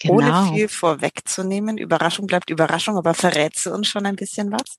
[0.00, 0.14] Genau.
[0.14, 1.78] Ohne viel vorwegzunehmen.
[1.78, 4.76] Überraschung bleibt Überraschung, aber verrätst du uns schon ein bisschen was?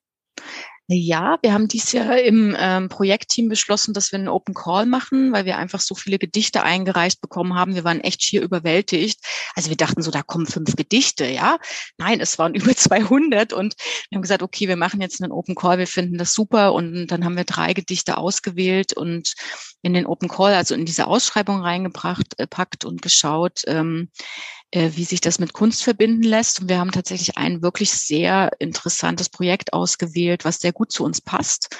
[0.94, 5.32] Ja, wir haben dieses Jahr im ähm, Projektteam beschlossen, dass wir einen Open Call machen,
[5.32, 7.76] weil wir einfach so viele Gedichte eingereicht bekommen haben.
[7.76, 9.20] Wir waren echt schier überwältigt.
[9.56, 11.58] Also wir dachten so, da kommen fünf Gedichte, ja.
[11.98, 13.76] Nein, es waren über 200 und
[14.10, 17.08] wir haben gesagt, okay, wir machen jetzt einen Open Call, wir finden das super und
[17.08, 19.34] dann haben wir drei Gedichte ausgewählt und
[19.82, 24.61] in den Open Call, also in diese Ausschreibung reingebracht, äh, packt und geschaut, ähm, äh,
[24.74, 26.62] wie sich das mit Kunst verbinden lässt.
[26.62, 31.22] Und wir haben tatsächlich ein wirklich sehr interessantes Projekt ausgewählt, was sehr gut zu uns
[31.22, 31.76] passt,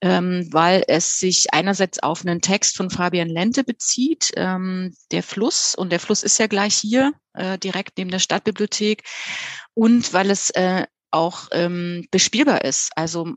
[0.00, 5.74] ähm, weil es sich einerseits auf einen Text von Fabian Lente bezieht, ähm, der Fluss.
[5.74, 9.02] Und der Fluss ist ja gleich hier, äh, direkt neben der Stadtbibliothek.
[9.74, 12.90] Und weil es äh, auch ähm, bespielbar ist.
[12.96, 13.34] Also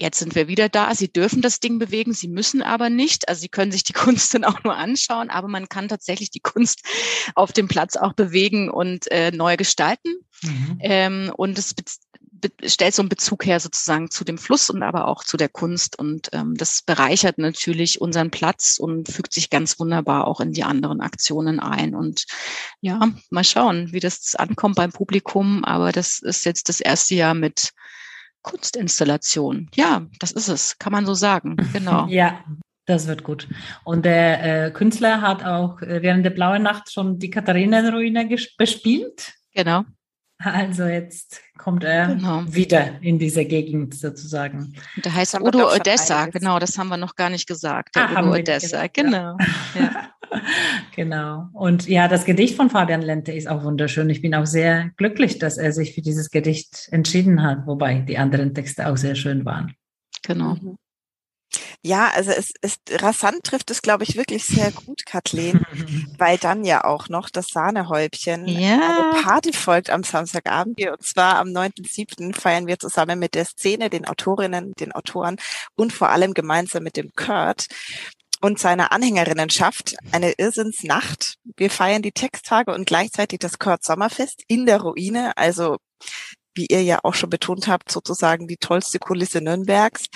[0.00, 0.94] Jetzt sind wir wieder da.
[0.94, 3.28] Sie dürfen das Ding bewegen, Sie müssen aber nicht.
[3.28, 6.40] Also Sie können sich die Kunst dann auch nur anschauen, aber man kann tatsächlich die
[6.40, 6.82] Kunst
[7.34, 10.14] auf dem Platz auch bewegen und äh, neu gestalten.
[10.42, 10.78] Mhm.
[10.80, 11.74] Ähm, und es
[12.64, 15.98] stellt so einen Bezug her sozusagen zu dem Fluss und aber auch zu der Kunst.
[15.98, 20.64] Und ähm, das bereichert natürlich unseren Platz und fügt sich ganz wunderbar auch in die
[20.64, 21.96] anderen Aktionen ein.
[21.96, 22.26] Und
[22.80, 25.64] ja, mal schauen, wie das ankommt beim Publikum.
[25.64, 27.72] Aber das ist jetzt das erste Jahr mit
[28.50, 29.68] Kunstinstallation.
[29.74, 31.56] Ja, das ist es, kann man so sagen.
[31.72, 32.06] Genau.
[32.08, 32.44] ja,
[32.86, 33.46] das wird gut.
[33.84, 39.34] Und der äh, Künstler hat auch äh, während der Blauen Nacht schon die Katharinenruine bespielt.
[39.54, 39.84] Genau.
[40.40, 42.44] Also jetzt kommt er genau.
[42.46, 44.72] wieder in diese Gegend sozusagen.
[45.04, 47.96] Der heißt Udo Odessa, genau, das haben wir noch gar nicht gesagt.
[47.96, 49.36] Der ah, Udo Odessa, genau.
[49.74, 50.07] Ja.
[50.96, 51.48] genau.
[51.52, 54.10] Und ja, das Gedicht von Fabian Lente ist auch wunderschön.
[54.10, 58.18] Ich bin auch sehr glücklich, dass er sich für dieses Gedicht entschieden hat, wobei die
[58.18, 59.74] anderen Texte auch sehr schön waren.
[60.22, 60.54] Genau.
[60.54, 60.76] Mhm.
[61.82, 65.60] Ja, also es ist rasant trifft es, glaube ich, wirklich sehr gut, Kathleen,
[66.18, 68.74] weil dann ja auch noch das Sahnehäubchen ja.
[68.74, 70.80] eine Party folgt am Samstagabend.
[70.84, 72.34] Und zwar am 9.7.
[72.34, 75.36] feiern wir zusammen mit der Szene, den Autorinnen, den Autoren
[75.76, 77.66] und vor allem gemeinsam mit dem Kurt
[78.40, 81.36] und seiner Anhängerinnenschaft eine Irrsinnsnacht.
[81.56, 85.76] Wir feiern die Texttage und gleichzeitig das Kurt Sommerfest in der Ruine, also
[86.58, 90.06] wie ihr ja auch schon betont habt, sozusagen die tollste Kulisse Nürnbergs.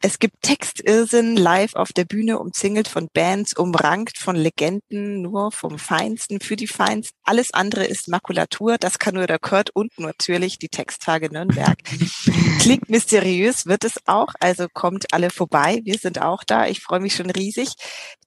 [0.00, 5.78] Es gibt Textirrsinn live auf der Bühne, umzingelt von Bands, umrankt von Legenden, nur vom
[5.78, 7.16] Feinsten für die Feinsten.
[7.24, 11.76] Alles andere ist Makulatur, das kann nur der Kurt und natürlich die Texttage Nürnberg.
[12.60, 15.80] Klingt mysteriös, wird es auch, also kommt alle vorbei.
[15.84, 16.66] Wir sind auch da.
[16.66, 17.72] Ich freue mich schon riesig.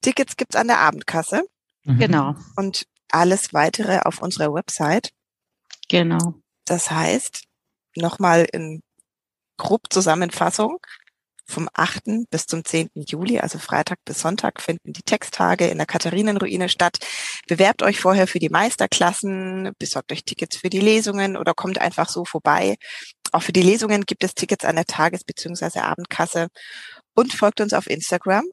[0.02, 1.44] Tickets gibt's an der Abendkasse.
[1.84, 2.00] Mhm.
[2.00, 2.36] Genau.
[2.56, 5.12] Und alles weitere auf unserer Website.
[5.90, 6.36] Genau.
[6.66, 7.44] Das heißt,
[7.96, 8.82] nochmal in
[9.58, 10.80] grob Zusammenfassung.
[11.46, 12.30] Vom 8.
[12.32, 12.90] bis zum 10.
[12.96, 17.00] Juli, also Freitag bis Sonntag, finden die Texttage in der Katharinenruine statt.
[17.48, 22.08] Bewerbt euch vorher für die Meisterklassen, besorgt euch Tickets für die Lesungen oder kommt einfach
[22.08, 22.78] so vorbei.
[23.34, 25.80] Auch für die Lesungen gibt es Tickets an der Tages- bzw.
[25.80, 26.50] Abendkasse
[27.16, 28.46] und folgt uns auf Instagram.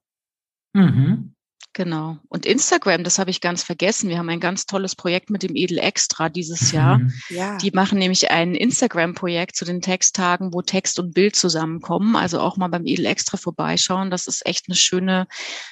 [0.73, 1.35] Mhm.
[1.73, 2.19] Genau.
[2.29, 4.09] Und Instagram, das habe ich ganz vergessen.
[4.09, 6.99] Wir haben ein ganz tolles Projekt mit dem Edel Extra dieses Jahr.
[6.99, 7.13] Mhm.
[7.29, 7.59] Ja.
[7.59, 12.17] Die machen nämlich ein Instagram-Projekt zu den Texttagen, wo Text und Bild zusammenkommen.
[12.17, 14.11] Also auch mal beim Edel Extra vorbeischauen.
[14.11, 15.29] Das ist echt eine schöne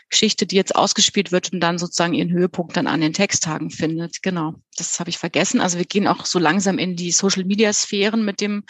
[0.08, 4.22] Geschichte, die jetzt ausgespielt wird und dann sozusagen ihren Höhepunkt dann an den Texttagen findet.
[4.22, 4.54] Genau.
[4.76, 5.60] Das habe ich vergessen.
[5.60, 8.64] Also wir gehen auch so langsam in die Social-Media-Sphären mit dem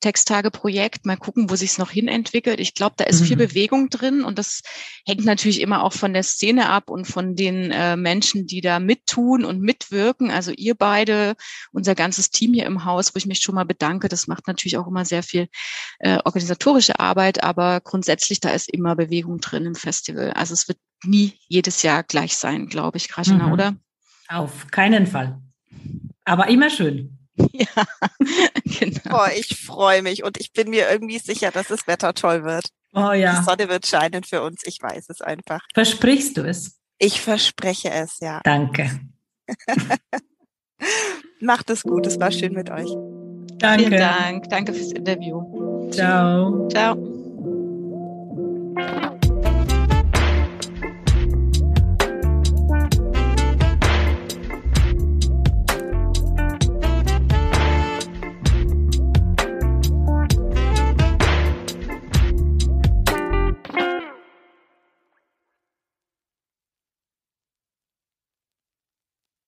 [0.00, 1.06] Texttage-Projekt.
[1.06, 2.60] Mal gucken, wo sich es noch hin entwickelt.
[2.60, 3.24] Ich glaube, da ist mhm.
[3.24, 4.60] viel Bewegung drin und das
[5.06, 8.80] hängt natürlich immer auch von der Szene ab und von den äh, Menschen, die da
[8.80, 10.30] mittun und mitwirken.
[10.30, 11.34] Also ihr beide,
[11.72, 14.08] unser ganzes Team hier im Haus, wo ich mich schon mal bedanke.
[14.08, 15.48] Das macht natürlich auch immer sehr viel
[15.98, 20.32] äh, organisatorische Arbeit, aber grundsätzlich da ist immer Bewegung drin im Festival.
[20.32, 23.52] Also es wird nie jedes Jahr gleich sein, glaube ich, Krashina, mhm.
[23.52, 23.76] oder?
[24.28, 25.40] Auf keinen Fall.
[26.24, 27.18] Aber immer schön.
[27.52, 27.66] Ja,
[28.64, 29.10] genau.
[29.10, 32.68] Boah, ich freue mich und ich bin mir irgendwie sicher, dass das Wetter toll wird.
[32.94, 33.38] Oh ja.
[33.38, 34.62] Die Sonne wird scheinen für uns.
[34.64, 35.60] Ich weiß es einfach.
[35.74, 36.78] Versprichst du es?
[36.98, 38.40] Ich verspreche es, ja.
[38.44, 38.88] Danke.
[41.40, 42.06] Macht es gut.
[42.06, 42.90] Es war schön mit euch.
[43.58, 43.84] Danke.
[43.86, 44.48] Vielen Dank.
[44.48, 45.90] Danke fürs Interview.
[45.90, 46.68] Ciao.
[46.68, 46.96] Ciao.